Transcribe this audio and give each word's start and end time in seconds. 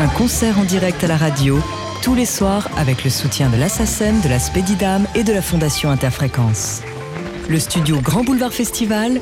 un 0.00 0.08
concert 0.08 0.58
en 0.58 0.64
direct 0.64 1.04
à 1.04 1.08
la 1.08 1.16
radio, 1.18 1.58
tous 2.02 2.14
les 2.14 2.24
soirs 2.24 2.70
avec 2.78 3.04
le 3.04 3.10
soutien 3.10 3.50
de 3.50 3.56
l'Assassin, 3.58 4.14
de 4.24 4.30
la 4.30 4.38
Spédidam 4.38 5.06
et 5.14 5.24
de 5.24 5.32
la 5.32 5.42
Fondation 5.42 5.90
Interfréquence. 5.90 6.80
Le 7.50 7.58
studio 7.58 8.00
Grand 8.00 8.24
Boulevard 8.24 8.54
Festival, 8.54 9.20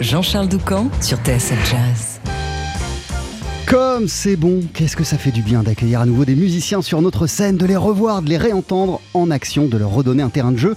Jean-Charles 0.00 0.48
Doucan 0.48 0.88
sur 1.00 1.18
TSL 1.18 1.58
Jazz. 1.70 2.20
Comme 3.64 4.08
c'est 4.08 4.34
bon, 4.34 4.62
qu'est-ce 4.74 4.96
que 4.96 5.04
ça 5.04 5.18
fait 5.18 5.30
du 5.30 5.42
bien 5.42 5.62
d'accueillir 5.62 6.00
à 6.00 6.06
nouveau 6.06 6.24
des 6.24 6.34
musiciens 6.34 6.82
sur 6.82 7.00
notre 7.00 7.28
scène, 7.28 7.56
de 7.56 7.66
les 7.66 7.76
revoir, 7.76 8.22
de 8.22 8.28
les 8.28 8.38
réentendre 8.38 9.00
en 9.14 9.30
action, 9.30 9.66
de 9.66 9.76
leur 9.76 9.90
redonner 9.90 10.24
un 10.24 10.30
terrain 10.30 10.50
de 10.50 10.56
jeu 10.56 10.74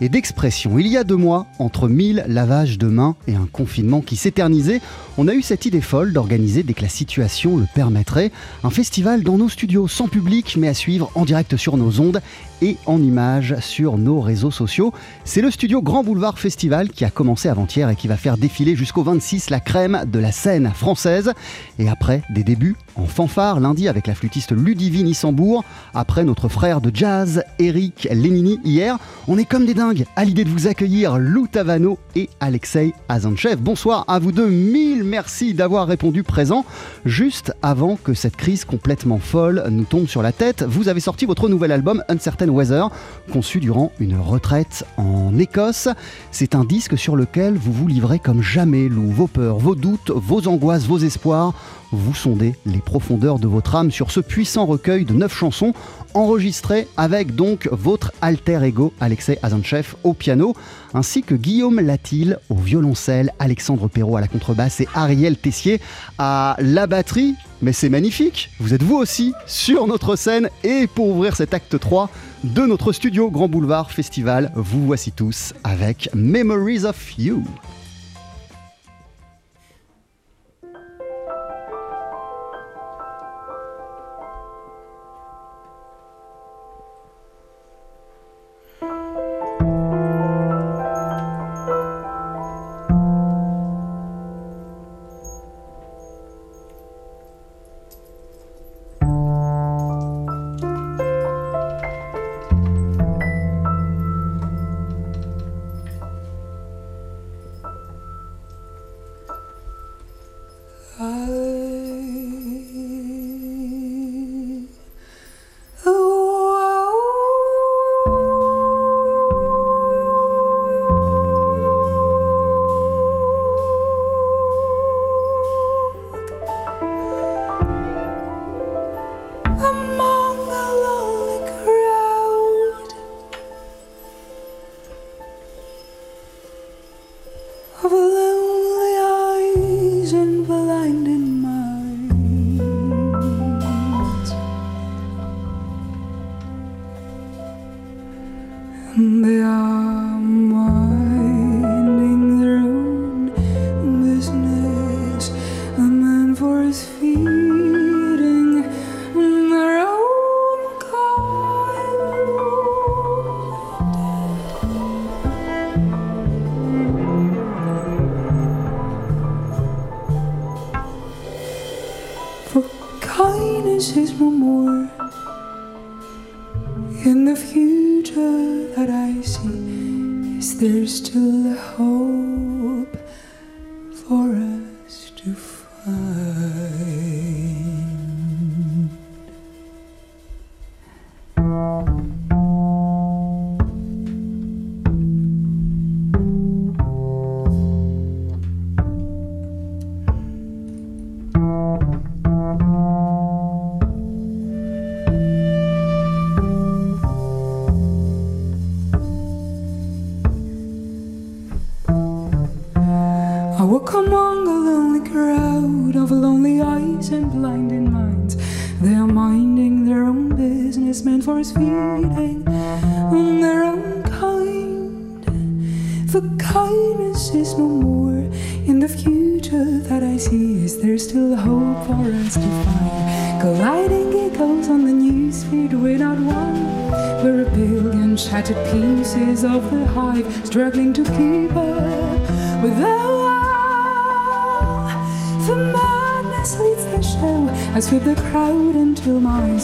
et 0.00 0.08
d'expression. 0.08 0.78
Il 0.78 0.88
y 0.88 0.96
a 0.96 1.04
deux 1.04 1.16
mois, 1.16 1.46
entre 1.58 1.88
mille 1.88 2.24
lavages 2.28 2.78
de 2.78 2.86
mains 2.86 3.16
et 3.26 3.34
un 3.34 3.48
confinement 3.50 4.00
qui 4.00 4.16
s'éternisait, 4.16 4.80
on 5.16 5.28
a 5.28 5.34
eu 5.34 5.42
cette 5.42 5.64
idée 5.66 5.80
folle 5.80 6.12
d'organiser, 6.12 6.62
dès 6.62 6.74
que 6.74 6.82
la 6.82 6.88
situation 6.88 7.56
le 7.56 7.66
permettrait, 7.72 8.32
un 8.64 8.70
festival 8.70 9.22
dans 9.22 9.38
nos 9.38 9.48
studios, 9.48 9.86
sans 9.86 10.08
public, 10.08 10.56
mais 10.58 10.68
à 10.68 10.74
suivre 10.74 11.10
en 11.14 11.24
direct 11.24 11.56
sur 11.56 11.76
nos 11.76 12.00
ondes 12.00 12.20
et 12.62 12.76
en 12.86 13.00
images 13.00 13.56
sur 13.60 13.98
nos 13.98 14.20
réseaux 14.20 14.50
sociaux. 14.50 14.92
C'est 15.24 15.42
le 15.42 15.50
studio 15.50 15.82
Grand 15.82 16.02
Boulevard 16.02 16.38
Festival 16.38 16.88
qui 16.88 17.04
a 17.04 17.10
commencé 17.10 17.48
avant-hier 17.48 17.88
et 17.90 17.96
qui 17.96 18.08
va 18.08 18.16
faire 18.16 18.36
défiler 18.36 18.74
jusqu'au 18.74 19.02
26 19.02 19.50
la 19.50 19.60
crème 19.60 20.04
de 20.06 20.18
la 20.18 20.32
scène 20.32 20.72
française. 20.74 21.32
Et 21.78 21.88
après 21.88 22.22
des 22.30 22.42
débuts 22.42 22.76
en 22.96 23.06
fanfare 23.06 23.60
lundi 23.60 23.88
avec 23.88 24.06
la 24.06 24.14
flûtiste 24.14 24.52
Ludivine 24.52 25.08
Issambourg, 25.08 25.64
après 25.94 26.24
notre 26.24 26.48
frère 26.48 26.80
de 26.80 26.90
jazz 26.94 27.42
Eric 27.58 28.08
Lenini 28.10 28.58
hier, 28.64 28.98
on 29.28 29.38
est 29.38 29.44
comme 29.44 29.66
des 29.66 29.74
dingues 29.74 30.04
à 30.16 30.24
l'idée 30.24 30.44
de 30.44 30.50
vous 30.50 30.66
accueillir 30.66 31.18
Lou 31.18 31.46
Tavano 31.46 31.98
et 32.14 32.28
Alexei 32.40 32.94
Azanchev. 33.08 33.56
Bonsoir 33.56 34.04
à 34.08 34.18
vous 34.18 34.32
deux, 34.32 34.48
mille 34.48 35.04
merci 35.04 35.54
d'avoir 35.54 35.86
répondu 35.86 36.22
présent 36.22 36.64
juste 37.04 37.52
avant 37.62 37.96
que 37.96 38.14
cette 38.14 38.36
crise 38.36 38.64
complètement 38.64 39.18
folle 39.18 39.64
nous 39.70 39.84
tombe 39.84 40.06
sur 40.06 40.22
la 40.22 40.32
tête. 40.32 40.62
Vous 40.62 40.88
avez 40.88 41.00
sorti 41.00 41.26
votre 41.26 41.48
nouvel 41.48 41.72
album 41.72 42.02
Uncertain 42.08 42.48
Weather, 42.48 42.90
conçu 43.32 43.60
durant 43.60 43.92
une 43.98 44.16
retraite 44.18 44.84
en 44.96 45.36
Écosse. 45.38 45.88
C'est 46.30 46.54
un 46.54 46.64
disque 46.64 46.96
sur 46.98 47.16
lequel 47.16 47.54
vous 47.54 47.72
vous 47.72 47.88
livrez 47.88 48.18
comme 48.18 48.42
jamais, 48.42 48.88
Lou, 48.88 49.10
vos 49.10 49.26
peurs, 49.26 49.58
vos 49.58 49.74
doutes, 49.74 50.10
vos 50.10 50.46
angoisses, 50.48 50.86
vos 50.86 50.98
espoirs. 50.98 51.54
Vous 51.94 52.12
sondez 52.12 52.56
les 52.66 52.80
profondeurs 52.80 53.38
de 53.38 53.46
votre 53.46 53.76
âme 53.76 53.92
sur 53.92 54.10
ce 54.10 54.18
puissant 54.18 54.66
recueil 54.66 55.04
de 55.04 55.14
neuf 55.14 55.32
chansons 55.32 55.72
enregistrées 56.12 56.88
avec 56.96 57.36
donc 57.36 57.68
votre 57.70 58.12
alter 58.20 58.64
ego 58.64 58.92
Alexei 58.98 59.38
Azanchev 59.44 59.94
au 60.02 60.12
piano, 60.12 60.54
ainsi 60.92 61.22
que 61.22 61.36
Guillaume 61.36 61.78
Latil 61.78 62.38
au 62.50 62.56
violoncelle, 62.56 63.32
Alexandre 63.38 63.86
Perrault 63.86 64.16
à 64.16 64.20
la 64.20 64.26
contrebasse 64.26 64.80
et 64.80 64.88
Ariel 64.92 65.36
Tessier 65.36 65.80
à 66.18 66.56
la 66.58 66.88
batterie. 66.88 67.36
Mais 67.62 67.72
c'est 67.72 67.90
magnifique, 67.90 68.50
vous 68.58 68.74
êtes 68.74 68.82
vous 68.82 68.96
aussi 68.96 69.32
sur 69.46 69.86
notre 69.86 70.16
scène 70.16 70.48
et 70.64 70.88
pour 70.88 71.06
ouvrir 71.06 71.36
cet 71.36 71.54
acte 71.54 71.78
3 71.78 72.10
de 72.42 72.62
notre 72.62 72.92
studio 72.92 73.30
Grand 73.30 73.48
Boulevard 73.48 73.92
Festival, 73.92 74.50
vous 74.56 74.84
voici 74.84 75.12
tous 75.12 75.54
avec 75.62 76.10
Memories 76.12 76.86
of 76.86 77.18
You. 77.18 77.44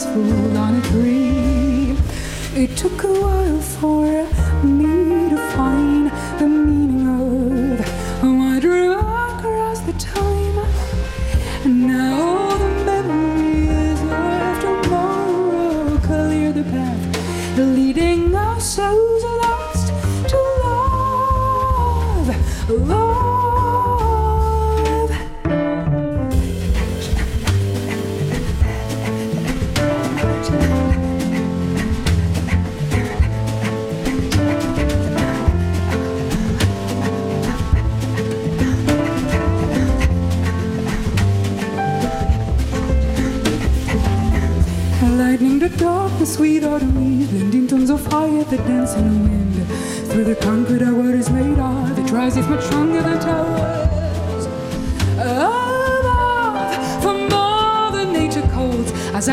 Eyes 0.01 0.13
fall 0.13 0.57
on 0.57 0.75
a 0.75 0.81
tree. 0.81 1.97
It 2.55 2.75
took 2.77 3.03
a 3.03 3.07
while 3.07 3.61
for 3.61 4.05
me 4.65 5.29
to 5.29 5.37
find 5.55 6.11
the 6.39 6.47
meaning 6.47 7.79
of 8.21 8.25
my 8.25 8.59
dream 8.59 8.91
across 8.91 9.79
the 9.81 9.93
time. 9.93 10.57
And 11.63 11.87
now 11.87 12.21
all 12.21 12.57
the 12.57 12.69
memories 12.85 14.01
of 14.01 14.61
tomorrow 14.61 15.97
clear 15.99 16.51
the 16.51 16.63
path 16.63 17.57
leading 17.57 18.35
our 18.35 18.59
souls 18.59 19.20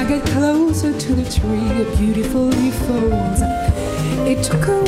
get 0.08 0.24
closer 0.28 0.98
to 0.98 1.14
the 1.14 1.24
tree, 1.30 1.68
it 1.82 1.98
beautifully 1.98 2.70
folds. 2.70 3.42
It 4.26 4.42
took 4.42 4.66
a 4.68 4.87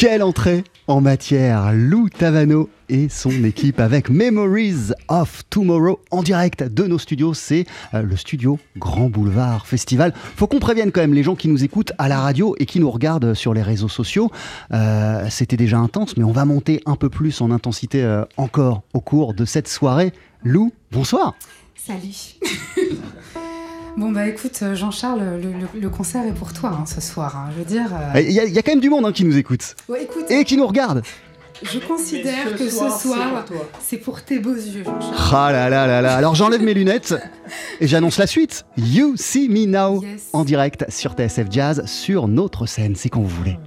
Quelle 0.00 0.22
entrée 0.22 0.62
en 0.86 1.00
matière 1.00 1.72
Lou 1.72 2.08
Tavano 2.08 2.70
et 2.88 3.08
son 3.08 3.42
équipe 3.42 3.80
avec 3.80 4.10
Memories 4.10 4.92
of 5.08 5.42
Tomorrow 5.50 5.98
en 6.12 6.22
direct 6.22 6.62
de 6.62 6.84
nos 6.84 7.00
studios. 7.00 7.34
C'est 7.34 7.66
euh, 7.94 8.02
le 8.02 8.14
studio 8.14 8.60
Grand 8.76 9.10
Boulevard 9.10 9.66
Festival. 9.66 10.14
Faut 10.14 10.46
qu'on 10.46 10.60
prévienne 10.60 10.92
quand 10.92 11.00
même 11.00 11.14
les 11.14 11.24
gens 11.24 11.34
qui 11.34 11.48
nous 11.48 11.64
écoutent 11.64 11.90
à 11.98 12.06
la 12.06 12.20
radio 12.20 12.54
et 12.60 12.66
qui 12.66 12.78
nous 12.78 12.92
regardent 12.92 13.34
sur 13.34 13.54
les 13.54 13.62
réseaux 13.62 13.88
sociaux. 13.88 14.30
Euh, 14.72 15.26
C'était 15.30 15.56
déjà 15.56 15.78
intense, 15.78 16.16
mais 16.16 16.22
on 16.22 16.30
va 16.30 16.44
monter 16.44 16.80
un 16.86 16.94
peu 16.94 17.08
plus 17.08 17.40
en 17.40 17.50
intensité 17.50 18.04
euh, 18.04 18.24
encore 18.36 18.84
au 18.94 19.00
cours 19.00 19.34
de 19.34 19.44
cette 19.44 19.66
soirée. 19.66 20.12
Lou, 20.44 20.72
bonsoir 20.92 21.34
Salut. 21.74 22.38
Bon 23.96 24.12
bah 24.12 24.26
écoute 24.26 24.58
euh, 24.62 24.74
Jean-Charles, 24.74 25.40
le, 25.74 25.88
concert 25.88 26.24
est 26.26 26.32
pour 26.32 26.52
toi 26.52 26.70
hein, 26.80 26.86
ce 26.86 27.00
soir. 27.00 27.36
Hein. 27.36 27.50
Je 27.52 27.58
veux 27.58 27.64
dire. 27.64 27.86
Euh, 27.92 28.12
bah, 28.12 28.20
il 28.20 28.30
y, 28.30 28.58
a 28.58 28.62
quand 28.62 28.72
même 28.72 28.80
du 28.80 28.90
monde 28.90 29.06
hein, 29.06 29.12
qui 29.12 29.24
nous 29.24 29.36
écoute. 29.36 29.74
Et 30.28 30.44
qui 30.44 30.56
nous 30.56 30.66
regarde. 30.66 31.02
Je 31.62 31.80
considère 31.80 32.54
que 32.56 32.68
ce 32.68 32.88
soir, 32.88 33.44
c'est 33.80 33.96
pour, 33.96 34.22
tes 34.22 34.38
beaux 34.38 34.54
yeux. 34.54 34.84
Ah 35.32 35.50
là 35.50 35.68
là 35.68 36.00
là. 36.00 36.14
Alors 36.14 36.36
j'enlève 36.36 36.62
mes 36.62 36.74
lunettes 36.74 37.14
et 37.80 37.88
j'annonce 37.88 38.18
la 38.18 38.28
suite. 38.28 38.64
You 38.76 39.14
See 39.16 39.48
Me 39.48 39.66
Now 39.66 40.04
en 40.32 40.44
direct 40.44 40.84
sur 40.88 41.14
TSF 41.14 41.46
Jazz 41.50 41.82
sur 41.86 42.28
notre 42.28 42.66
scène, 42.66 42.94
c'est 42.94 43.08
quand 43.08 43.20
vous 43.20 43.28
voulez. 43.28 43.58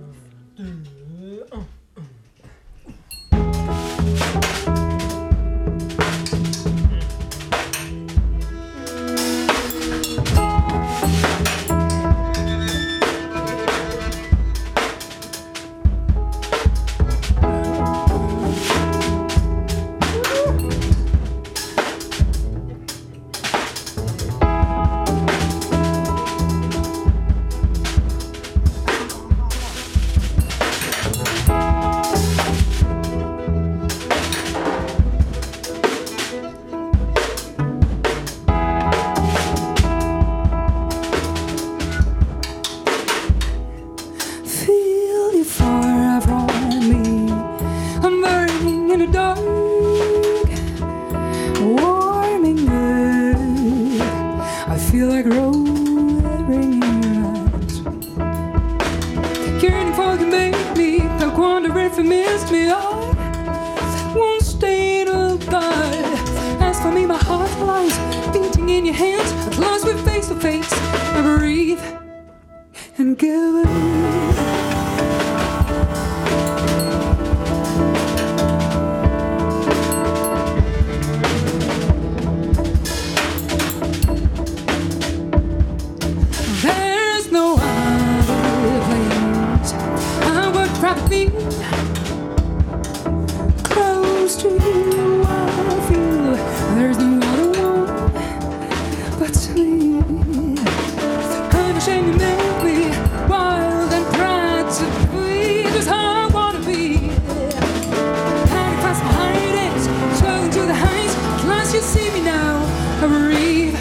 as 111.74 111.76
you 111.76 111.82
see 111.82 112.12
me 112.12 112.26
now, 112.26 112.66
I 113.02 113.08
breathe 113.08 113.76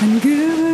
and 0.00 0.22
give. 0.22 0.71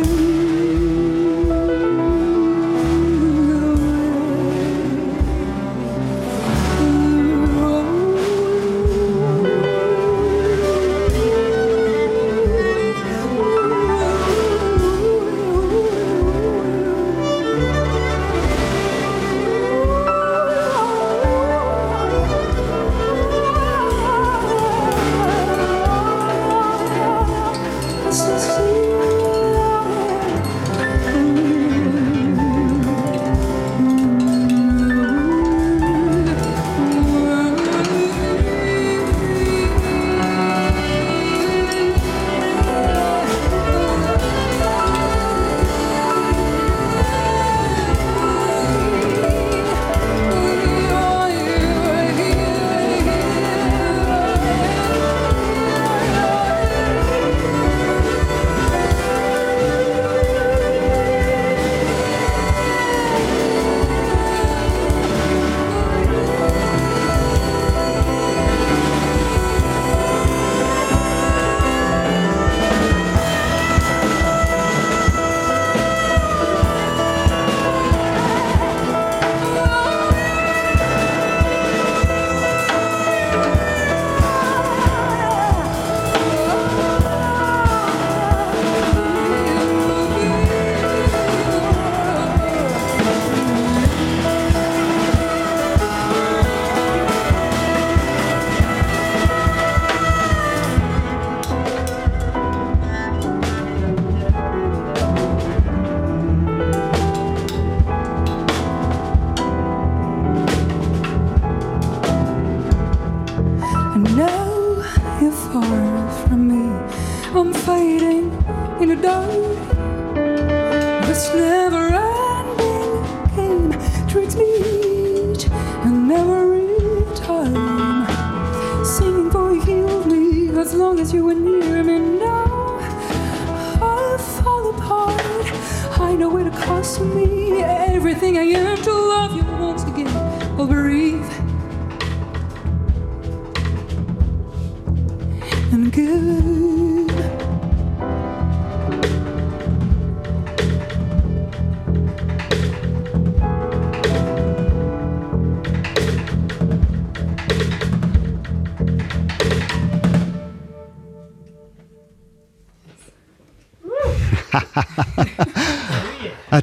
over 140.59 140.89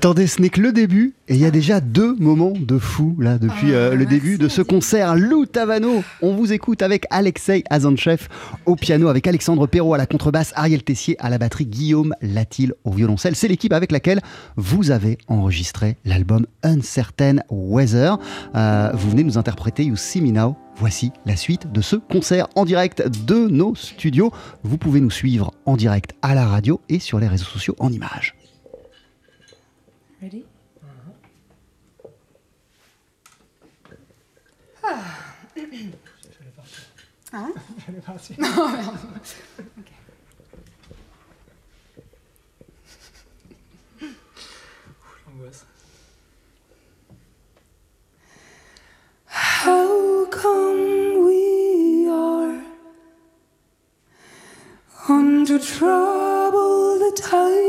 Attendez, 0.07 0.29
ce 0.29 0.41
n'est 0.41 0.51
que 0.51 0.61
le 0.61 0.71
début 0.71 1.17
et 1.27 1.35
il 1.35 1.41
y 1.41 1.45
a 1.45 1.51
déjà 1.51 1.81
deux 1.81 2.15
moments 2.15 2.53
de 2.57 2.79
fou 2.79 3.17
là 3.19 3.39
depuis 3.39 3.73
Ah, 3.73 3.79
euh, 3.79 3.91
le 3.91 4.05
merci, 4.05 4.15
début 4.15 4.39
de 4.39 4.47
ce 4.47 4.63
concert. 4.63 5.17
Lou 5.17 5.47
Tavano, 5.47 6.05
on 6.23 6.33
vous 6.33 6.53
écoute 6.53 6.81
avec 6.83 7.07
Alexei 7.11 7.65
Azanchev 7.71 8.29
au 8.67 8.77
piano, 8.77 9.09
avec 9.09 9.27
Alexandre 9.27 9.67
Perrault 9.67 9.95
à 9.95 9.99
la 9.99 10.07
contrebasse, 10.07 10.53
Ariel 10.55 10.85
Tessier 10.85 11.17
à 11.19 11.29
la 11.29 11.39
batterie, 11.39 11.67
Guillaume 11.67 12.15
Latil 12.23 12.73
au 12.85 12.93
violoncelle. 12.93 13.35
C'est 13.35 13.49
l'équipe 13.49 13.73
avec 13.73 13.91
laquelle 13.91 14.21
vous 14.55 14.93
avez 14.93 15.19
enregistré 15.27 15.97
l'album 16.05 16.47
Uncertain 16.63 17.39
Weather. 17.51 18.17
Euh, 18.55 18.93
vous 18.95 19.11
venez 19.11 19.25
nous 19.25 19.39
interpréter 19.39 19.87
You 19.87 19.97
See 19.97 20.21
Me 20.21 20.31
Now. 20.31 20.55
Voici 20.77 21.11
la 21.25 21.35
suite 21.35 21.73
de 21.73 21.81
ce 21.81 21.97
concert 21.97 22.47
en 22.55 22.65
direct 22.65 23.03
de 23.27 23.49
nos 23.49 23.75
studios. 23.75 24.31
Vous 24.63 24.79
pouvez 24.79 25.01
nous 25.01 25.11
suivre 25.11 25.53
en 25.65 25.77
direct 25.77 26.13
à 26.23 26.37
la 26.37 26.47
radio 26.47 26.81
et 26.89 27.01
sur 27.01 27.19
les 27.19 27.27
réseaux 27.27 27.45
sociaux 27.45 27.75
en 27.81 27.91
images. 27.91 28.36
Ready? 30.23 30.47
Uh-huh. 30.83 31.13
Ah. 34.83 35.29
no. 38.39 38.67
Okay. 39.79 39.97
How 49.27 50.25
come 50.27 51.25
we 51.27 52.09
are 52.09 52.63
on 55.09 55.45
to 55.47 55.59
trouble 55.59 56.99
the 56.99 57.13
tide? 57.21 57.66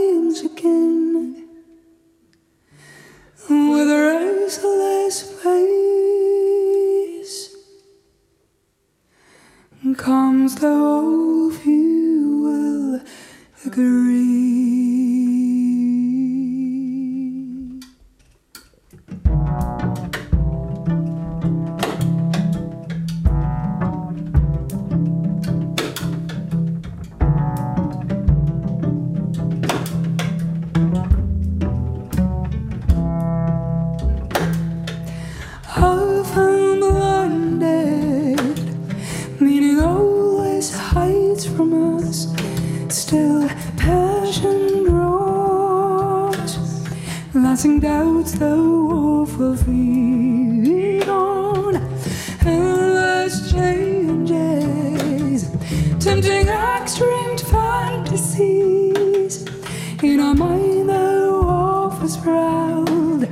Proud. 62.87 63.27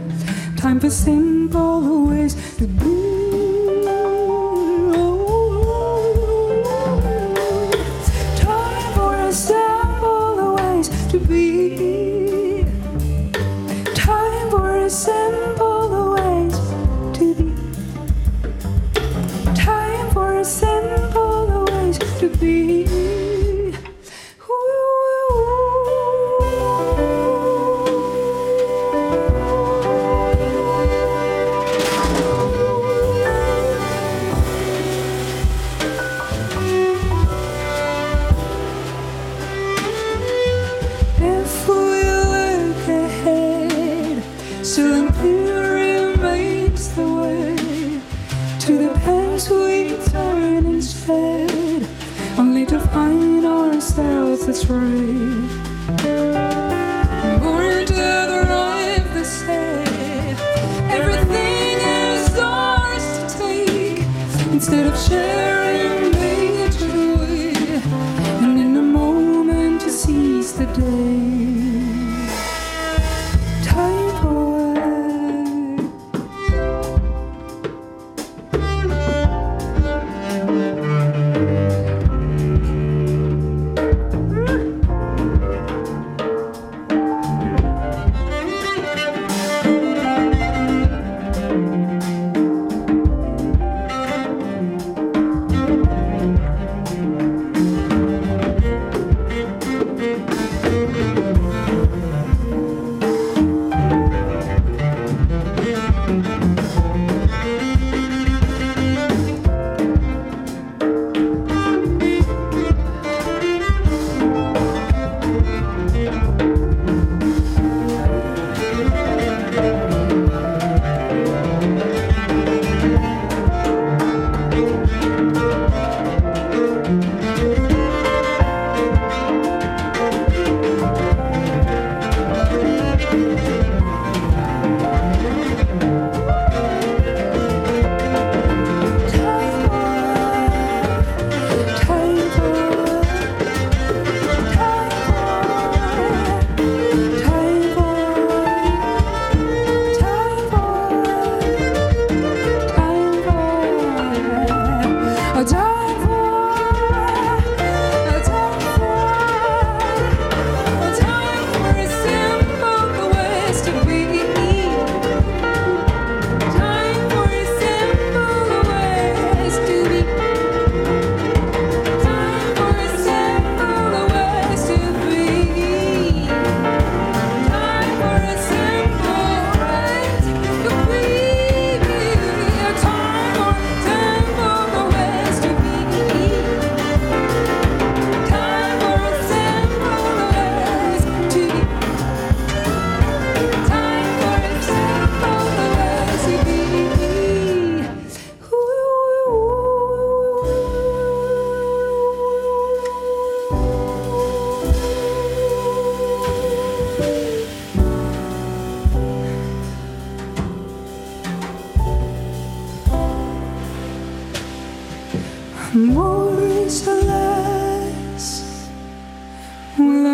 Time 0.57 0.79
for 0.79 0.89
simple 0.89 2.07
ways 2.07 2.35
to 2.57 2.67
be. 2.67 3.24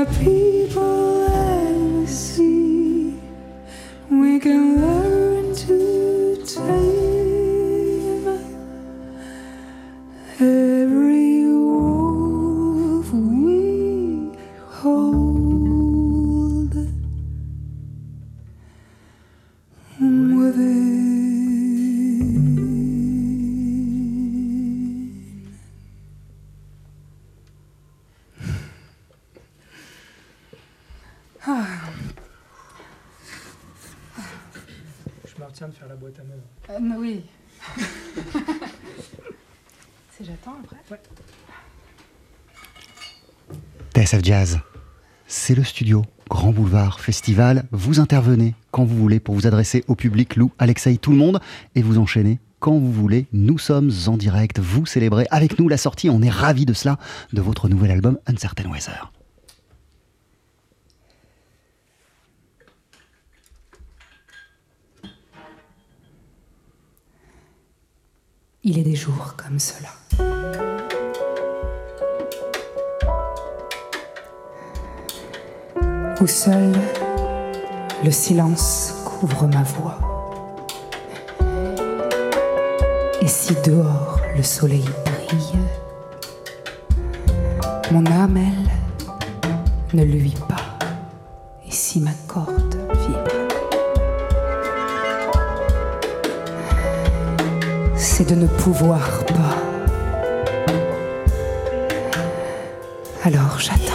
people 0.05 1.23
at 1.27 2.09
see, 2.09 3.13
We 4.09 4.39
can 4.39 4.90
Jazz, 44.21 44.59
c'est 45.27 45.55
le 45.55 45.63
studio 45.63 46.03
Grand 46.29 46.51
Boulevard 46.51 46.99
Festival. 46.99 47.63
Vous 47.71 47.99
intervenez 47.99 48.55
quand 48.71 48.83
vous 48.83 48.97
voulez 48.97 49.19
pour 49.19 49.35
vous 49.35 49.47
adresser 49.47 49.85
au 49.87 49.95
public, 49.95 50.35
Lou, 50.35 50.51
Alexei, 50.59 50.97
tout 50.97 51.11
le 51.11 51.17
monde, 51.17 51.39
et 51.75 51.81
vous 51.81 51.97
enchaînez 51.97 52.39
quand 52.59 52.77
vous 52.77 52.91
voulez. 52.91 53.27
Nous 53.31 53.57
sommes 53.57 53.89
en 54.07 54.17
direct, 54.17 54.59
vous 54.59 54.85
célébrez 54.85 55.27
avec 55.31 55.59
nous 55.59 55.69
la 55.69 55.77
sortie, 55.77 56.09
on 56.09 56.21
est 56.21 56.29
ravis 56.29 56.65
de 56.65 56.73
cela, 56.73 56.97
de 57.31 57.41
votre 57.41 57.69
nouvel 57.69 57.91
album 57.91 58.19
Uncertain 58.27 58.69
Weather. 58.69 59.11
Il 68.63 68.77
est 68.77 68.83
des 68.83 68.95
jours 68.95 69.35
comme 69.37 69.57
cela. 69.57 70.80
Où 76.21 76.27
seul 76.27 76.71
le 78.03 78.11
silence 78.11 78.93
couvre 79.05 79.47
ma 79.47 79.63
voix. 79.63 79.97
Et 83.21 83.27
si 83.27 83.55
dehors 83.65 84.19
le 84.37 84.43
soleil 84.43 84.85
brille, 85.03 85.59
mon 87.91 88.05
âme, 88.05 88.37
elle, 88.37 89.97
ne 89.97 90.03
luit 90.03 90.37
pas. 90.47 90.77
Et 91.67 91.71
si 91.71 91.99
ma 91.99 92.11
corde 92.27 92.77
vibre, 92.91 93.31
c'est 97.95 98.29
de 98.29 98.35
ne 98.35 98.45
pouvoir 98.45 99.25
pas. 99.25 99.57
Alors 103.23 103.57
j'attends. 103.57 103.90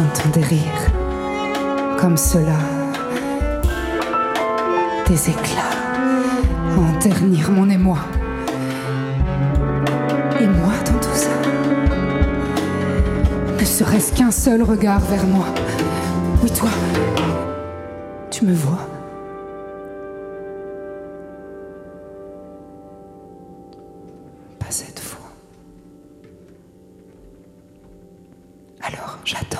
J'entends 0.00 0.30
des 0.30 0.42
rires 0.42 0.86
comme 1.98 2.16
cela, 2.16 2.56
des 5.06 5.28
éclats 5.28 5.76
en 6.78 6.98
ternir 6.98 7.50
mon 7.50 7.68
émoi. 7.68 7.98
Et 10.40 10.46
moi 10.46 10.72
dans 10.86 10.98
tout 11.00 11.14
ça 11.14 11.28
Ne 13.58 13.64
serait-ce 13.64 14.14
qu'un 14.14 14.30
seul 14.30 14.62
regard 14.62 15.00
vers 15.00 15.26
moi. 15.26 15.44
Oui, 16.42 16.50
toi, 16.50 16.70
tu 18.30 18.46
me 18.46 18.54
vois. 18.54 18.88
Pas 24.58 24.70
cette 24.70 25.00
fois. 25.00 25.28
Alors 28.80 29.18
j'attends. 29.26 29.58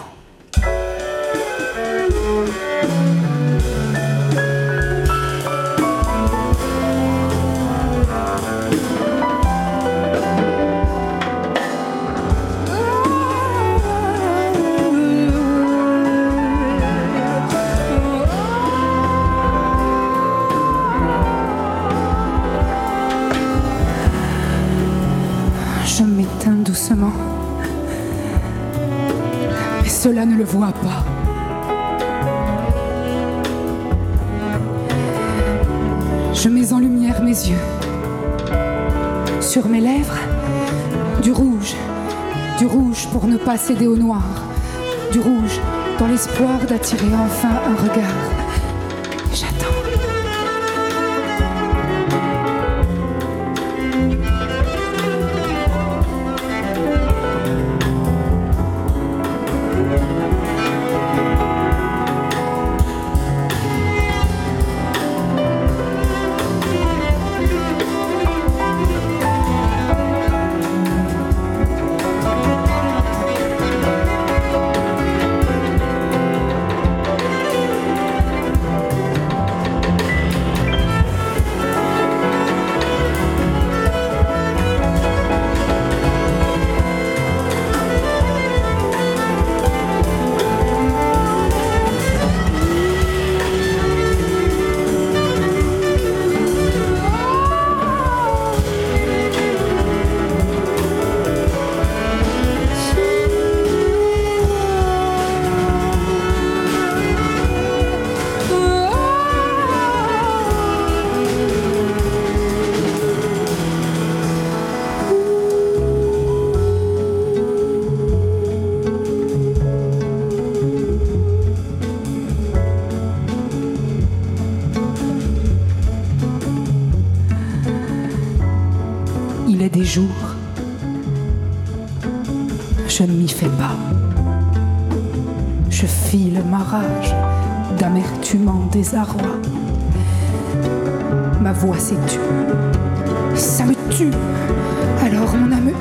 Je 36.34 36.48
mets 36.48 36.72
en 36.72 36.78
lumière 36.78 37.22
mes 37.22 37.30
yeux. 37.30 37.64
Sur 39.40 39.68
mes 39.68 39.80
lèvres, 39.80 40.18
du 41.22 41.32
rouge. 41.32 41.74
Du 42.58 42.66
rouge 42.66 43.08
pour 43.12 43.26
ne 43.26 43.38
pas 43.38 43.56
céder 43.56 43.86
au 43.86 43.96
noir. 43.96 44.22
Du 45.12 45.20
rouge 45.20 45.60
dans 45.98 46.06
l'espoir 46.06 46.58
d'attirer 46.68 47.14
enfin 47.14 47.48
un 47.66 47.76
regard. 47.82 48.39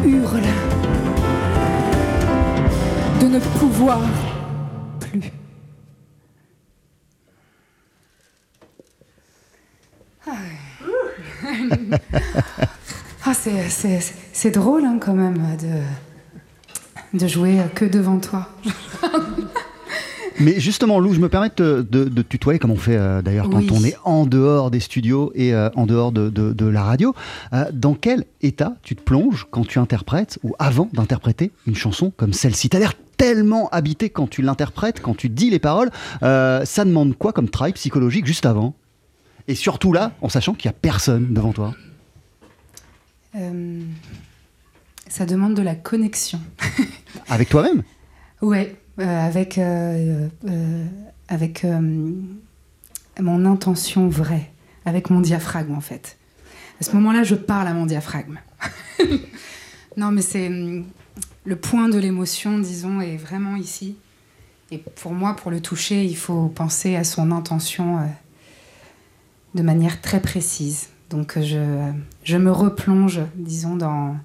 hurle 0.05 0.41
de 3.21 3.27
ne 3.27 3.39
pouvoir 3.39 4.01
plus. 4.99 5.31
Ah, 13.25 13.33
c'est 13.33 14.51
drôle 14.51 14.85
hein, 14.85 14.97
quand 14.99 15.13
même 15.13 15.57
de, 15.61 17.19
de 17.19 17.27
jouer 17.27 17.59
que 17.75 17.85
devant 17.85 18.19
toi. 18.19 18.49
Mais 20.39 20.59
justement, 20.59 20.99
Lou, 20.99 21.13
je 21.13 21.19
me 21.19 21.27
permets 21.27 21.51
de, 21.57 21.81
de, 21.81 22.21
tutoyer 22.21 22.59
comme 22.59 22.71
on 22.71 22.77
fait 22.77 22.95
euh, 22.95 23.21
d'ailleurs 23.21 23.49
quand 23.49 23.59
Oui. 23.59 23.69
on 23.71 23.83
est 23.83 23.97
en 24.05 24.25
dehors 24.25 24.71
des 24.71 24.79
studios 24.79 25.31
et 25.35 25.53
euh, 25.53 25.69
en 25.75 25.85
dehors 25.85 26.11
de, 26.11 26.65
la 26.65 26.83
radio. 26.83 27.13
Euh, 27.53 27.65
dans 27.73 27.93
quel 27.93 28.25
état 28.41 28.75
tu 28.83 28.95
te 28.95 29.01
plonges 29.01 29.47
quand 29.51 29.67
tu 29.67 29.79
interprètes 29.79 30.39
ou 30.43 30.55
avant 30.59 30.89
d'interpréter 30.93 31.51
une 31.67 31.75
chanson 31.75 32.11
comme 32.15 32.33
celle-ci? 32.33 32.69
T'as 32.69 32.79
l'air 32.79 32.93
tellement 33.17 33.69
habité 33.69 34.09
quand 34.09 34.27
tu 34.29 34.41
l'interprètes, 34.41 35.01
quand 35.01 35.15
tu 35.15 35.27
dis 35.29 35.49
les 35.49 35.59
paroles. 35.59 35.89
Ça 36.21 36.85
demande 36.85 37.17
quoi 37.17 37.33
comme 37.33 37.49
travail 37.49 37.73
psychologique 37.73 38.25
juste 38.25 38.45
avant? 38.45 38.75
Et 39.47 39.55
surtout 39.55 39.91
là, 39.91 40.13
en 40.21 40.29
sachant 40.29 40.53
qu'il 40.53 40.69
n'y 40.69 40.75
a 40.75 40.77
personne 40.79 41.33
devant 41.33 41.51
toi. 41.51 41.73
Ça 45.09 45.25
demande 45.25 45.55
de 45.55 45.61
la 45.61 45.75
connexion. 45.75 46.39
Avec 47.29 47.49
toi-même? 47.49 47.83
Ouais, 48.41 48.78
avec, 48.99 49.57
euh, 49.57 50.27
euh, 50.47 50.85
avec 51.27 51.63
euh, 51.63 52.11
mon 53.19 53.45
intention 53.45 54.07
vraie, 54.07 54.51
avec 54.85 55.09
mon 55.09 55.19
diaphragme 55.19 55.75
en 55.75 55.81
fait. 55.81 56.17
À 56.79 56.83
ce 56.83 56.95
moment-là, 56.95 57.23
je 57.23 57.35
parle 57.35 57.67
à 57.67 57.73
mon 57.73 57.85
diaphragme. 57.85 58.39
non, 59.97 60.11
mais 60.11 60.21
c'est 60.21 60.47
hum, 60.47 60.85
le 61.43 61.55
point 61.55 61.89
de 61.89 61.97
l'émotion, 61.97 62.59
disons, 62.59 63.01
est 63.01 63.17
vraiment 63.17 63.55
ici. 63.55 63.95
Et 64.71 64.77
pour 64.77 65.13
moi, 65.13 65.35
pour 65.35 65.51
le 65.51 65.61
toucher, 65.61 66.05
il 66.05 66.15
faut 66.15 66.47
penser 66.47 66.95
à 66.95 67.03
son 67.03 67.31
intention 67.31 67.97
euh, 67.97 68.05
de 69.55 69.63
manière 69.63 69.99
très 70.01 70.21
précise. 70.21 70.89
Donc 71.09 71.37
euh, 71.37 71.41
je, 71.41 71.91
je 72.23 72.37
me 72.37 72.51
replonge, 72.51 73.21
disons, 73.35 73.75
dans, 73.75 74.15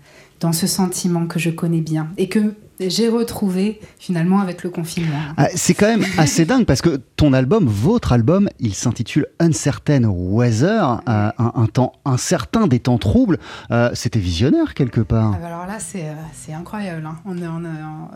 dans 0.40 0.52
ce 0.52 0.66
sentiment 0.66 1.26
que 1.26 1.38
je 1.38 1.50
connais 1.50 1.80
bien 1.80 2.10
et 2.18 2.28
que 2.28 2.54
j'ai 2.80 3.08
retrouvé 3.08 3.80
finalement 3.98 4.40
avec 4.40 4.62
le 4.64 4.70
confinement. 4.70 5.18
Ah, 5.36 5.48
C'est 5.54 5.74
quand 5.74 5.86
même 5.86 6.04
assez 6.18 6.44
dingue 6.44 6.64
parce 6.64 6.82
que 6.82 7.00
ton 7.16 7.32
album, 7.32 7.66
votre 7.66 8.12
album, 8.12 8.48
il 8.60 8.74
s'intitule 8.74 9.26
Uncertain 9.40 10.04
Weather, 10.04 11.00
euh, 11.08 11.30
un, 11.38 11.52
un 11.54 11.66
temps 11.66 11.92
incertain, 12.04 12.66
des 12.66 12.80
temps 12.80 12.98
troubles. 12.98 13.38
Euh, 13.70 13.90
C'était 13.94 14.18
visionnaire 14.18 14.74
quelque 14.74 15.00
part. 15.00 15.32
Ah 15.34 15.38
bah 15.40 15.46
alors 15.48 15.66
là, 15.66 15.78
c'est 15.80 16.08
euh, 16.08 16.54
incroyable. 16.56 17.06
hein. 17.06 17.16
On 17.24 17.36
on 17.42 17.64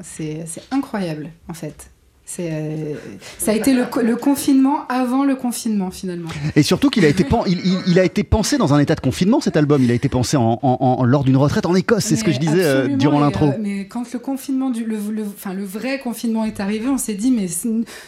c'est 0.03 0.45
incroyable 0.71 1.31
en 1.49 1.55
fait. 1.55 1.91
C'est, 2.31 2.51
euh, 2.53 2.93
ça 3.39 3.53
a 3.53 3.55
été 3.55 3.73
le, 3.73 3.87
co- 3.87 4.03
le 4.03 4.15
confinement 4.15 4.87
avant 4.91 5.25
le 5.25 5.35
confinement 5.35 5.91
finalement. 5.91 6.29
Et 6.57 6.63
surtout 6.63 6.91
qu'il 6.91 7.07
a 7.07 7.09
été 7.09 7.25
pen- 7.25 7.41
il, 7.47 7.59
il- 7.65 7.79
il 7.87 7.99
a 7.99 8.05
été 8.05 8.23
pensé 8.23 8.59
dans 8.59 8.75
un 8.75 8.79
état 8.81 8.95
de 8.95 9.01
confinement 9.01 9.41
cet 9.41 9.57
album. 9.57 9.83
Il 9.83 9.91
a 9.91 9.95
été 9.95 10.11
pensé 10.11 10.37
en, 10.37 10.59
en- 10.63 10.77
en- 10.79 11.05
lors 11.05 11.25
d'une 11.25 11.39
retraite 11.39 11.65
en 11.65 11.75
Écosse. 11.75 12.05
C'est 12.05 12.17
ce 12.17 12.25
que 12.25 12.31
je 12.33 12.39
disais 12.39 12.63
euh, 12.63 12.87
durant 12.99 13.21
l'intro. 13.21 13.47
euh, 13.47 13.53
mais 13.59 13.87
quand 13.87 14.13
le 14.13 14.19
confinement, 14.19 14.69
du, 14.69 14.85
le, 14.85 14.99
le- 15.11 15.23
enfin, 15.23 15.55
le 15.55 15.65
vrai 15.65 16.01
confinement 16.01 16.45
est 16.45 16.61
arrivé, 16.61 16.87
on 16.89 16.99
s'est 16.99 17.15
dit 17.15 17.31
mais 17.31 17.47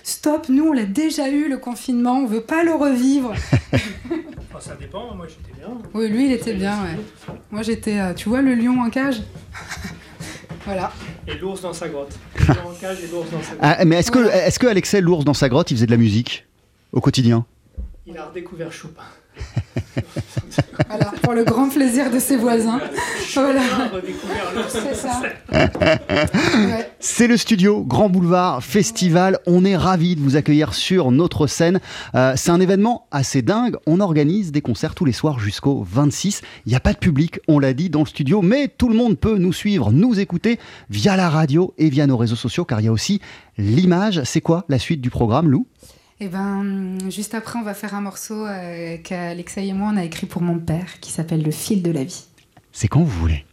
stop, 0.03 0.51
nous 0.51 0.65
on 0.67 0.73
l'a 0.75 0.85
déjà 0.85 1.31
eu 1.31 1.49
le 1.49 1.57
confinement, 1.57 2.19
on 2.19 2.27
veut 2.27 2.43
pas 2.43 2.63
le 2.63 2.75
revivre. 2.75 3.33
Enfin, 4.53 4.61
ça 4.61 4.77
dépend, 4.79 5.15
moi 5.15 5.27
j'étais 5.29 5.59
bien. 5.59 5.79
Oui, 5.95 6.09
lui 6.11 6.27
il 6.27 6.33
était 6.33 6.53
bien. 6.53 6.73
ouais. 6.83 7.35
Moi 7.53 7.63
j'étais, 7.63 7.99
euh, 7.99 8.13
tu 8.13 8.29
vois 8.29 8.43
le 8.43 8.55
lion 8.55 8.83
en 8.83 8.91
cage? 8.91 9.23
Voilà. 10.65 10.93
Et 11.27 11.35
l'ours 11.35 11.63
dans 11.63 11.73
sa 11.73 11.89
grotte. 11.89 12.17
Le 12.39 12.45
lion 12.55 12.69
en 12.69 12.75
cage 12.75 12.99
et 13.03 13.07
l'ours 13.09 13.31
dans 13.31 13.41
sa 13.43 13.49
grotte. 13.55 13.59
Ah, 13.61 13.85
mais 13.85 13.97
est-ce 13.97 14.11
que, 14.11 14.19
Voilà. 14.19 14.47
est-ce 14.47 14.59
que 14.59 14.67
Alexei 14.67 15.01
l'ours 15.01 15.25
dans 15.25 15.35
sa 15.35 15.49
grotte, 15.49 15.71
il 15.71 15.75
faisait 15.77 15.87
de 15.87 15.91
la 15.91 15.97
musique 15.97 16.47
au 16.93 17.01
quotidien? 17.01 17.45
Il 18.07 18.17
a 18.19 18.27
redécouvert 18.27 18.73
Chopin. 18.73 19.03
Voilà, 20.89 21.13
pour 21.23 21.35
le 21.35 21.45
grand 21.45 21.69
plaisir 21.69 22.11
de 22.11 22.19
ses 22.19 22.37
voisins. 22.37 22.81
Voilà. 23.35 23.61
C'est 24.69 24.95
ça. 24.95 25.23
Ouais. 25.53 26.91
C'est 26.99 27.29
le 27.29 27.37
studio 27.37 27.85
Grand 27.85 28.09
Boulevard 28.09 28.63
Festival. 28.63 29.39
On 29.47 29.65
est 29.65 29.77
ravis 29.77 30.17
de 30.17 30.21
vous 30.21 30.37
accueillir 30.37 30.75
sur 30.75 31.13
notre 31.13 31.47
scène. 31.47 31.81
Euh, 32.15 32.33
c'est 32.37 32.51
un 32.51 32.61
événement 32.61 33.07
assez 33.11 33.43
dingue. 33.43 33.77
On 33.87 34.01
organise 34.01 34.53
des 34.53 34.63
concerts 34.63 34.95
tous 34.95 35.05
les 35.05 35.13
soirs 35.13 35.39
jusqu'au 35.39 35.87
26. 35.89 36.43
Il 36.67 36.71
n'y 36.71 36.77
a 36.77 36.81
pas 36.81 36.93
de 36.93 36.99
public, 36.99 37.41
on 37.47 37.59
l'a 37.59 37.73
dit, 37.73 37.91
dans 37.91 38.01
le 38.01 38.07
studio, 38.07 38.43
mais 38.43 38.69
tout 38.69 38.89
le 38.89 38.97
monde 38.97 39.19
peut 39.19 39.39
nous 39.39 39.53
suivre, 39.53 39.93
nous 39.93 40.19
écouter 40.19 40.59
via 40.89 41.17
la 41.17 41.31
radio 41.31 41.75
et 41.79 41.89
via 41.89 42.07
nos 42.07 42.17
réseaux 42.17 42.37
sociaux, 42.37 42.65
car 42.65 42.81
il 42.81 42.87
y 42.87 42.89
a 42.89 42.93
aussi 42.93 43.21
l'image. 43.59 44.23
C'est 44.25 44.41
quoi 44.41 44.65
la 44.69 44.79
suite 44.79 45.01
du 45.01 45.11
programme, 45.11 45.49
Lou? 45.49 45.67
Et 46.23 46.29
ben, 46.29 46.99
juste 47.11 47.35
après, 47.35 47.59
on 47.59 47.63
va 47.63 47.73
faire 47.73 47.95
un 47.95 48.03
morceau 48.03 48.47
euh, 48.47 48.99
qu'Alexei 49.03 49.67
et 49.67 49.73
moi 49.73 49.91
on 49.93 49.97
a 49.97 50.05
écrit 50.05 50.27
pour 50.27 50.43
mon 50.43 50.59
père, 50.59 51.01
qui 51.01 51.11
s'appelle 51.11 51.43
Le 51.43 51.51
fil 51.51 51.83
de 51.83 51.91
la 51.91 52.05
vie. 52.05 52.25
C'est 52.73 52.89
quand 52.89 53.01
vous 53.01 53.21
voulez. 53.21 53.45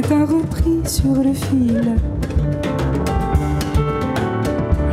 fait 0.00 0.14
un 0.14 0.24
repris 0.24 0.80
sur 0.86 1.22
le 1.22 1.34
fil. 1.34 1.96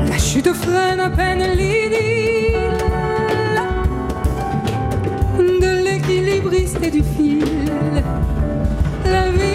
La 0.10 0.18
chute 0.18 0.52
freine 0.52 1.00
à 1.00 1.10
peine 1.10 1.40
l'idylle 1.56 2.74
de 5.38 5.84
l'équilibriste 5.86 6.84
et 6.84 6.92
du 6.92 7.02
fil. 7.02 7.46
La 9.06 9.30
vie 9.30 9.49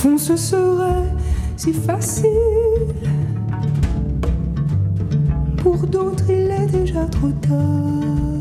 fond, 0.00 0.16
ce 0.16 0.34
serait 0.34 1.12
si 1.58 1.74
facile. 1.74 2.24
Pour 5.58 5.76
d'autres, 5.86 6.24
il 6.30 6.50
est 6.50 6.66
déjà 6.72 7.04
trop 7.04 7.30
tard. 7.32 8.39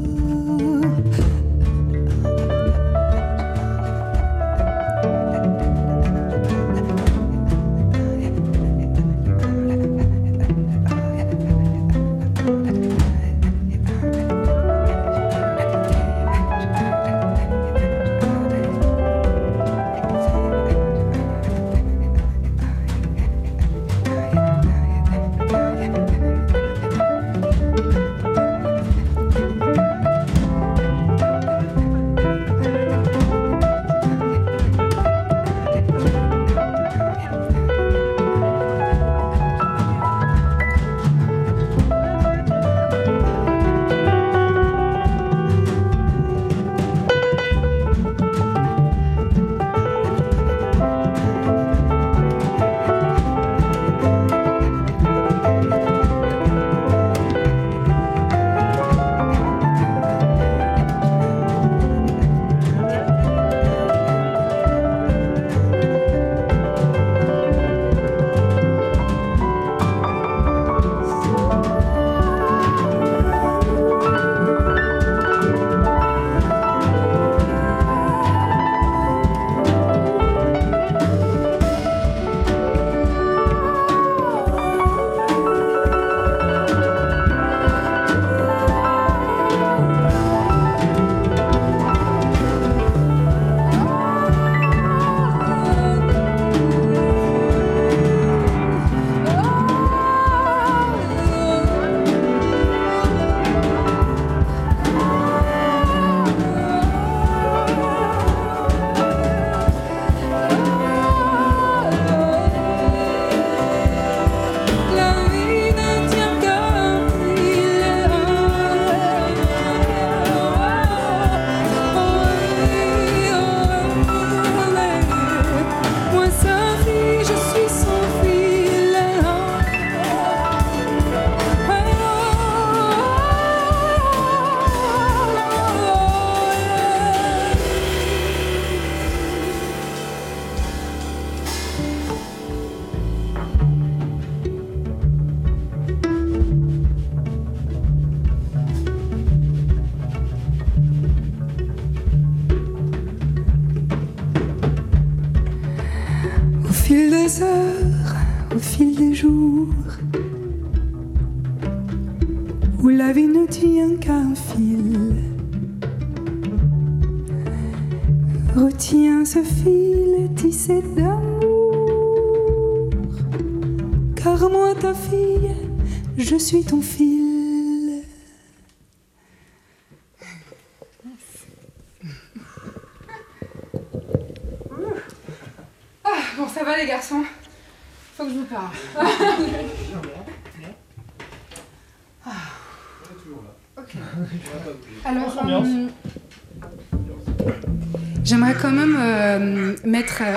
Quand 198.61 198.71
même 198.71 198.95
euh, 198.99 199.75
mettre. 199.85 200.21
euh, 200.25 200.35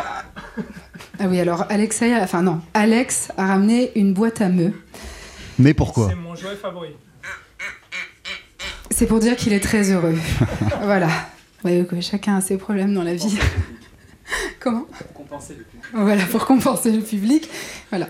ah 1.19 1.25
oui, 1.29 1.41
alors 1.41 1.67
enfin 2.23 2.43
non, 2.43 2.61
Alex 2.75 3.31
a 3.37 3.47
ramené 3.47 3.93
une 3.97 4.13
boîte 4.15 4.41
à 4.41 4.49
meux. 4.49 4.73
Mais 5.59 5.75
pourquoi 5.75 6.09
C'est 6.09 6.15
mon 6.17 6.35
jouet 6.35 6.57
favori. 6.61 6.91
C'est 8.91 9.07
pour 9.07 9.21
dire 9.21 9.37
qu'il 9.37 9.53
est 9.53 9.61
très 9.61 9.91
heureux. 9.91 10.15
voilà. 10.83 11.07
Vous 11.07 11.69
voyez 11.69 11.85
que 11.85 12.01
chacun 12.01 12.37
a 12.37 12.41
ses 12.41 12.57
problèmes 12.57 12.95
dans 12.95 13.03
la 13.03 13.15
vie. 13.15 13.39
Comment 14.61 14.87
Compenser 15.15 15.55
le 15.59 15.65
public. 15.65 15.85
Voilà, 15.93 16.25
pour 16.25 16.47
compenser 16.47 16.91
le 16.93 17.01
public. 17.03 17.49
Voilà. 17.91 18.09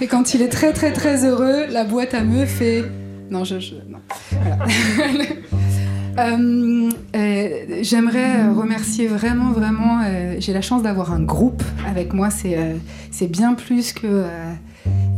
Et 0.00 0.06
quand 0.06 0.34
il 0.34 0.42
est 0.42 0.48
très 0.48 0.72
très 0.72 0.92
très 0.92 1.24
heureux, 1.24 1.66
la 1.68 1.84
boîte 1.84 2.14
à 2.14 2.22
meux 2.22 2.46
fait. 2.46 2.84
Non, 3.30 3.44
je. 3.44 3.58
je- 3.60 3.74
non. 3.88 3.98
Voilà. 4.32 5.24
Euh, 6.18 6.90
euh, 7.16 7.48
J'aimerais 7.82 8.48
remercier 8.48 9.06
vraiment, 9.06 9.50
vraiment. 9.52 10.00
euh, 10.04 10.36
J'ai 10.38 10.52
la 10.52 10.60
chance 10.62 10.82
d'avoir 10.82 11.12
un 11.12 11.22
groupe 11.22 11.62
avec 11.88 12.12
moi. 12.12 12.30
C'est 12.30 12.56
euh, 12.58 13.26
bien 13.28 13.54
plus 13.54 13.92
que 13.92 14.06
euh, 14.06 14.52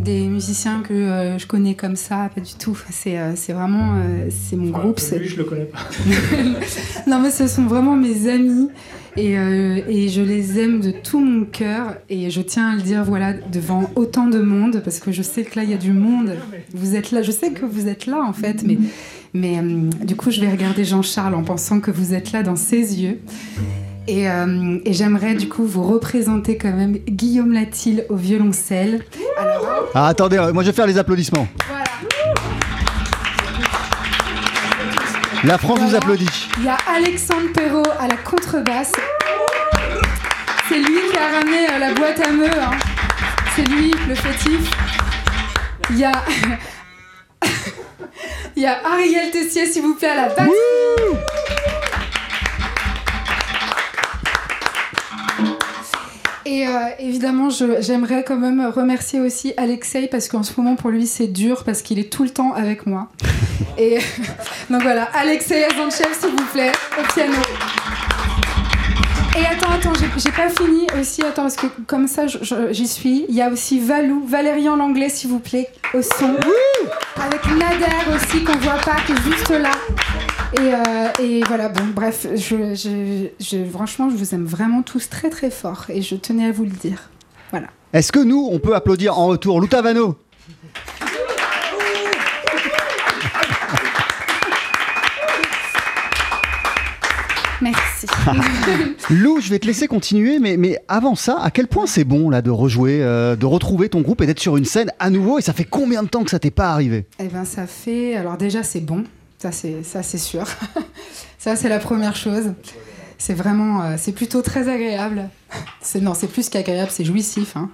des 0.00 0.26
musiciens 0.26 0.82
que 0.82 0.92
euh, 0.92 1.38
je 1.38 1.46
connais 1.46 1.74
comme 1.74 1.96
ça, 1.96 2.28
pas 2.34 2.40
du 2.40 2.54
tout. 2.58 2.76
C'est 2.90 3.18
euh, 3.18 3.32
vraiment 3.50 3.94
euh, 3.96 4.28
c'est 4.30 4.56
mon 4.56 4.70
Enfin, 4.70 4.80
groupe. 4.80 5.00
Lui, 5.18 5.28
je 5.28 5.36
le 5.36 5.44
connais 5.44 5.64
pas. 5.66 5.78
non 7.06 7.20
mais 7.20 7.30
ce 7.30 7.46
sont 7.46 7.66
vraiment 7.66 7.94
mes 7.96 8.28
amis 8.28 8.68
et, 9.16 9.38
euh, 9.38 9.80
et 9.88 10.08
je 10.08 10.22
les 10.22 10.58
aime 10.58 10.80
de 10.80 10.90
tout 10.90 11.20
mon 11.20 11.44
cœur 11.44 11.96
et 12.08 12.30
je 12.30 12.40
tiens 12.40 12.70
à 12.70 12.74
le 12.76 12.82
dire 12.82 13.04
voilà 13.04 13.34
devant 13.34 13.90
autant 13.94 14.26
de 14.26 14.40
monde 14.40 14.80
parce 14.82 14.98
que 15.00 15.12
je 15.12 15.22
sais 15.22 15.42
que 15.44 15.56
là 15.56 15.64
il 15.64 15.70
y 15.70 15.74
a 15.74 15.78
du 15.78 15.92
monde. 15.92 16.34
Vous 16.74 16.96
êtes 16.96 17.10
là, 17.12 17.22
je 17.22 17.30
sais 17.30 17.50
que 17.50 17.64
vous 17.66 17.86
êtes 17.88 18.06
là 18.06 18.22
en 18.22 18.32
fait, 18.32 18.62
mais 18.64 18.78
mais 19.34 19.58
euh, 19.58 19.88
du 20.04 20.14
coup 20.16 20.30
je 20.30 20.40
vais 20.40 20.50
regarder 20.50 20.84
Jean-Charles 20.84 21.34
en 21.34 21.42
pensant 21.42 21.80
que 21.80 21.90
vous 21.90 22.14
êtes 22.14 22.32
là 22.32 22.42
dans 22.42 22.56
ses 22.56 23.00
yeux. 23.02 23.20
Et, 24.08 24.28
euh, 24.28 24.78
et 24.84 24.92
j'aimerais 24.92 25.34
du 25.34 25.48
coup 25.48 25.64
vous 25.64 25.84
représenter 25.84 26.58
quand 26.58 26.72
même 26.72 26.94
Guillaume 27.08 27.52
Latil 27.52 28.04
au 28.08 28.16
violoncelle. 28.16 29.04
Alors, 29.38 29.64
Ah, 29.94 30.08
attendez, 30.08 30.38
euh, 30.38 30.52
moi 30.52 30.62
je 30.64 30.68
vais 30.70 30.74
faire 30.74 30.86
les 30.88 30.98
applaudissements. 30.98 31.46
voilà. 31.68 31.84
La 35.44 35.58
France 35.58 35.80
vous 35.80 35.94
applaudit. 35.94 36.28
Il 36.58 36.64
y 36.64 36.68
a 36.68 36.76
Alexandre 36.94 37.52
Perrault 37.52 37.82
à 37.98 38.06
la 38.08 38.16
contrebasse. 38.16 38.92
C'est 40.68 40.78
lui 40.78 40.98
qui 41.10 41.18
a 41.18 41.38
ramené 41.38 41.66
la 41.80 41.92
boîte 41.94 42.20
à 42.20 42.30
meux. 42.30 42.46
hein. 42.46 42.70
C'est 43.56 43.68
lui, 43.68 43.92
le 44.08 44.14
fétif. 44.14 44.70
Il 45.90 45.98
y 45.98 46.04
a. 46.04 46.12
Il 48.56 48.62
y 48.62 48.66
a 48.66 48.78
Ariel 48.84 49.30
Tessier, 49.30 49.66
s'il 49.66 49.82
vous 49.82 49.94
plaît, 49.94 50.08
à 50.08 50.14
la 50.14 50.28
basse. 50.28 50.48
Et 56.44 56.66
euh, 56.66 56.70
évidemment, 56.98 57.48
j'aimerais 57.80 58.24
quand 58.24 58.36
même 58.36 58.64
remercier 58.66 59.20
aussi 59.20 59.54
Alexei 59.56 60.06
parce 60.06 60.28
qu'en 60.28 60.42
ce 60.42 60.52
moment, 60.60 60.76
pour 60.76 60.90
lui, 60.90 61.06
c'est 61.06 61.28
dur 61.28 61.64
parce 61.64 61.82
qu'il 61.82 61.98
est 61.98 62.12
tout 62.12 62.24
le 62.24 62.30
temps 62.30 62.52
avec 62.52 62.86
moi. 62.86 63.08
Et 63.78 63.98
donc 64.70 64.82
voilà, 64.82 65.04
Alexei 65.14 65.64
Azanchev, 65.64 66.12
s'il 66.12 66.30
vous 66.30 66.46
plaît, 66.52 66.72
au 67.00 67.12
piano. 67.14 67.34
Et 69.42 69.46
attends, 69.46 69.72
attends, 69.72 69.92
j'ai- 70.16 70.30
pas 70.30 70.48
fini 70.48 70.86
aussi, 71.00 71.20
attends, 71.22 71.42
parce 71.42 71.56
que 71.56 71.66
comme 71.86 72.06
ça, 72.06 72.26
j'y 72.70 72.86
suis. 72.86 73.26
Il 73.28 73.34
y 73.34 73.42
a 73.42 73.50
aussi 73.50 73.80
Valou, 73.80 74.24
Valérian 74.26 74.76
Langlais, 74.76 75.08
s'il 75.08 75.30
vous 75.30 75.40
plaît, 75.40 75.68
au 75.94 76.00
son. 76.02 76.36
Avec 77.16 77.44
Nader 77.46 78.14
aussi, 78.14 78.44
qu'on 78.44 78.56
voit 78.58 78.74
pas, 78.84 78.96
qui 79.06 79.12
est 79.12 79.22
juste 79.22 79.50
là. 79.50 79.72
Et, 80.54 80.74
euh, 80.74 81.40
voilà, 81.48 81.68
bon, 81.70 81.82
bref, 81.94 82.26
franchement, 83.72 84.10
je 84.10 84.16
vous 84.16 84.34
aime 84.34 84.44
vraiment 84.44 84.82
tous 84.82 85.08
très 85.10 85.30
très 85.30 85.50
fort 85.50 85.86
et 85.88 86.02
je 86.02 86.14
tenais 86.14 86.46
à 86.46 86.52
vous 86.52 86.64
le 86.64 86.70
dire. 86.70 87.08
Voilà. 87.50 87.66
Est-ce 87.92 88.12
que 88.12 88.20
nous, 88.20 88.48
on 88.50 88.58
peut 88.58 88.74
applaudir 88.74 89.18
en 89.18 89.26
retour 89.26 89.60
Loutavano 89.60 90.16
Merci. 98.32 98.96
Lou, 99.10 99.40
je 99.40 99.50
vais 99.50 99.58
te 99.58 99.66
laisser 99.66 99.86
continuer, 99.88 100.38
mais, 100.38 100.56
mais 100.56 100.78
avant 100.88 101.14
ça, 101.14 101.38
à 101.40 101.50
quel 101.50 101.66
point 101.66 101.86
c'est 101.86 102.04
bon 102.04 102.30
là 102.30 102.42
de 102.42 102.50
rejouer, 102.50 103.02
euh, 103.02 103.36
de 103.36 103.46
retrouver 103.46 103.88
ton 103.88 104.00
groupe 104.00 104.20
et 104.22 104.26
d'être 104.26 104.40
sur 104.40 104.56
une 104.56 104.64
scène 104.64 104.90
à 104.98 105.10
nouveau 105.10 105.38
Et 105.38 105.42
ça 105.42 105.52
fait 105.52 105.64
combien 105.64 106.02
de 106.02 106.08
temps 106.08 106.24
que 106.24 106.30
ça 106.30 106.38
t'est 106.38 106.50
pas 106.50 106.70
arrivé? 106.70 107.04
Eh 107.18 107.28
ben, 107.28 107.44
ça 107.44 107.66
fait. 107.66 108.14
Alors, 108.16 108.36
déjà, 108.36 108.62
c'est 108.62 108.80
bon. 108.80 109.04
Ça, 109.38 109.52
c'est, 109.52 109.82
ça, 109.82 110.02
c'est 110.02 110.18
sûr. 110.18 110.44
ça, 111.38 111.56
c'est 111.56 111.68
la 111.68 111.78
première 111.78 112.16
chose. 112.16 112.52
C'est 113.18 113.34
vraiment. 113.34 113.82
euh, 113.82 113.94
c'est 113.98 114.12
plutôt 114.12 114.42
très 114.42 114.68
agréable. 114.68 115.28
C'est, 115.80 116.00
non, 116.00 116.14
c'est 116.14 116.28
plus 116.28 116.48
qu'agréable, 116.48 116.90
c'est 116.90 117.04
jouissif. 117.04 117.56
hein. 117.56 117.68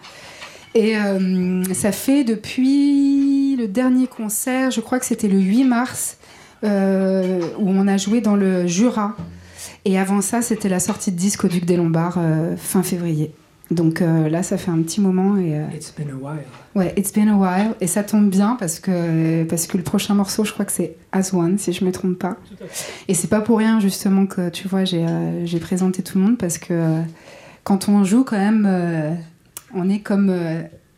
Et 0.75 0.97
euh, 0.97 1.63
ça 1.75 1.93
fait 1.93 2.25
depuis 2.25 3.55
le 3.57 3.69
dernier 3.69 4.07
concert, 4.07 4.71
je 4.71 4.81
crois 4.81 4.99
que 4.99 5.07
c'était 5.07 5.29
le 5.29 5.39
8 5.39 5.65
mars, 5.65 6.17
euh, 6.65 7.41
où 7.59 7.69
on 7.71 7.87
a 7.87 7.97
joué 7.97 8.21
dans 8.21 8.35
le 8.37 8.67
Jura. 8.67 9.15
Et 9.91 9.99
avant 9.99 10.21
ça, 10.21 10.43
c'était 10.43 10.69
la 10.69 10.81
sortie 10.81 11.11
de 11.13 11.17
disque 11.17 11.45
au 11.45 11.49
Duc 11.49 11.65
des 11.65 11.79
Lombards 11.79 12.19
euh, 12.19 12.59
fin 12.59 12.83
février. 12.83 13.33
Donc 13.71 14.03
euh, 14.03 14.29
là, 14.29 14.43
ça 14.43 14.59
fait 14.59 14.71
un 14.71 14.83
petit 14.83 15.01
moment 15.01 15.39
et. 15.39 15.57
euh, 15.57 15.65
It's 15.75 15.95
been 15.97 16.11
a 16.11 16.15
while. 16.15 16.45
Ouais, 16.75 16.93
It's 16.99 17.11
Been 17.11 17.29
a 17.31 17.37
While. 17.37 17.75
Et 17.81 17.87
ça 17.87 18.03
tombe 18.03 18.29
bien 18.29 18.59
parce 18.61 18.81
que, 18.81 19.45
parce 19.45 19.67
que 19.67 19.79
le 19.79 19.83
prochain 19.83 20.13
morceau, 20.13 20.45
je 20.45 20.53
crois 20.53 20.67
que 20.67 20.73
c'est 20.73 20.97
As 21.13 21.33
One, 21.33 21.57
si 21.57 21.73
je 21.73 21.87
me 21.87 21.91
trompe 21.91 22.19
pas. 22.19 22.37
Et 23.09 23.15
c'est 23.15 23.29
pas 23.29 23.41
pour 23.41 23.57
rien, 23.57 23.81
justement, 23.81 24.27
que 24.27 24.51
tu 24.51 24.69
vois, 24.69 24.85
j'ai 24.85 25.07
euh, 25.07 25.47
j'ai 25.47 25.59
présenté 25.59 26.03
tout 26.03 26.19
le 26.19 26.25
monde 26.25 26.37
parce 26.37 26.59
que 26.59 27.01
quand 27.65 27.89
on 27.89 28.05
joue, 28.05 28.25
quand 28.25 28.37
même, 28.37 28.69
on 29.75 29.89
est 29.89 30.01
comme 30.01 30.31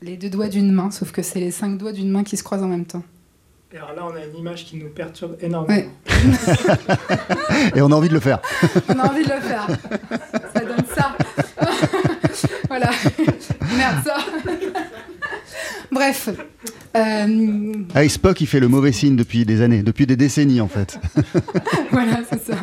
les 0.02 0.16
deux 0.16 0.30
doigts 0.30 0.48
d'une 0.48 0.72
main, 0.72 0.90
sauf 0.90 1.12
que 1.12 1.22
c'est 1.22 1.38
les 1.38 1.52
cinq 1.52 1.78
doigts 1.78 1.92
d'une 1.92 2.10
main 2.10 2.24
qui 2.24 2.36
se 2.36 2.42
croisent 2.42 2.64
en 2.64 2.68
même 2.68 2.86
temps. 2.86 3.04
Et 3.72 3.76
alors 3.76 3.94
là, 3.94 4.02
on 4.10 4.16
a 4.16 4.24
une 4.24 4.36
image 4.36 4.64
qui 4.66 4.76
nous 4.76 4.88
perturbe 4.88 5.36
énormément. 5.40 5.80
Ouais. 5.80 5.88
Et 7.76 7.80
on 7.82 7.90
a 7.92 7.94
envie 7.94 8.08
de 8.08 8.14
le 8.14 8.20
faire. 8.20 8.40
On 8.88 8.98
a 8.98 9.08
envie 9.08 9.24
de 9.24 9.32
le 9.32 9.40
faire. 9.40 9.66
Ça 10.54 10.60
donne 10.60 10.84
ça. 10.96 11.16
voilà. 12.68 12.90
Merde, 13.76 13.96
ça. 14.04 14.16
Bref. 15.92 16.30
Euh, 16.96 17.72
Ah, 17.94 18.08
Spock, 18.08 18.40
il 18.40 18.46
fait 18.46 18.58
le 18.58 18.66
mauvais 18.66 18.90
signe 18.90 19.14
depuis 19.14 19.44
des 19.44 19.62
années, 19.62 19.84
depuis 19.84 20.06
des 20.06 20.16
décennies 20.16 20.60
en 20.60 20.66
fait. 20.68 20.98
voilà, 21.92 22.20
c'est 22.28 22.42
ça. 22.44 22.56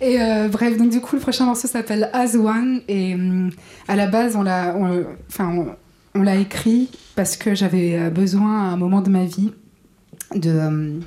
Et 0.00 0.20
euh, 0.20 0.48
bref, 0.48 0.76
donc 0.76 0.90
du 0.90 1.00
coup, 1.00 1.14
le 1.14 1.22
prochain 1.22 1.44
morceau 1.44 1.68
s'appelle 1.68 2.10
As 2.12 2.34
One. 2.34 2.80
Et 2.88 3.14
hum, 3.14 3.50
à 3.86 3.94
la 3.94 4.08
base, 4.08 4.34
on 4.34 4.42
l'a, 4.42 4.74
on- 4.76 5.04
enfin, 5.28 5.48
on, 5.56 6.18
on 6.18 6.22
l'a 6.24 6.34
écrit 6.34 6.90
parce 7.14 7.36
que 7.36 7.54
j'avais 7.54 7.96
euh, 7.96 8.10
besoin 8.10 8.62
à 8.68 8.72
un 8.72 8.76
moment 8.76 9.00
de 9.00 9.10
ma 9.10 9.24
vie 9.24 9.52
de, 10.34 10.58
hum, 10.58 11.00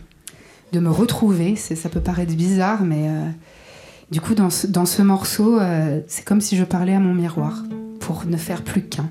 de 0.71 0.79
me 0.79 0.89
retrouver. 0.89 1.55
Ça 1.55 1.89
peut 1.89 2.01
paraître 2.01 2.33
bizarre, 2.33 2.83
mais 2.83 3.09
euh, 3.09 3.29
du 4.11 4.21
coup, 4.21 4.35
dans 4.35 4.49
ce, 4.49 4.67
dans 4.67 4.85
ce 4.85 5.01
morceau, 5.01 5.59
euh, 5.59 6.01
c'est 6.07 6.25
comme 6.25 6.41
si 6.41 6.57
je 6.57 6.63
parlais 6.63 6.93
à 6.93 6.99
mon 6.99 7.13
miroir 7.13 7.63
pour 7.99 8.25
ne 8.25 8.37
faire 8.37 8.63
plus 8.63 8.83
qu'un. 8.83 9.09